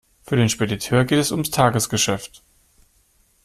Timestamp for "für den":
0.23-0.49